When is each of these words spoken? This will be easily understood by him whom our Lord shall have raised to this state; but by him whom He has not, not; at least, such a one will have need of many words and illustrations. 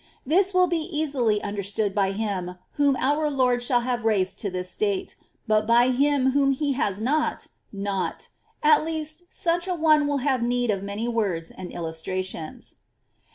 This 0.25 0.51
will 0.51 0.65
be 0.65 0.79
easily 0.79 1.43
understood 1.43 1.93
by 1.93 2.11
him 2.11 2.55
whom 2.71 2.95
our 2.95 3.29
Lord 3.29 3.61
shall 3.61 3.81
have 3.81 4.03
raised 4.03 4.39
to 4.39 4.49
this 4.49 4.71
state; 4.71 5.15
but 5.45 5.67
by 5.67 5.89
him 5.91 6.31
whom 6.31 6.53
He 6.53 6.73
has 6.73 6.99
not, 6.99 7.45
not; 7.71 8.29
at 8.63 8.83
least, 8.83 9.25
such 9.29 9.67
a 9.67 9.75
one 9.75 10.07
will 10.07 10.17
have 10.25 10.41
need 10.41 10.71
of 10.71 10.81
many 10.81 11.07
words 11.07 11.51
and 11.51 11.71
illustrations. 11.71 12.77